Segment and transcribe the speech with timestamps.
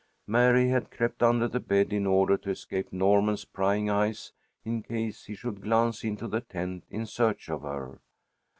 [0.25, 4.31] Mary had crept under the bed in order to escape Norman's prying eyes
[4.65, 7.99] in case he should glance into the tent in search of her.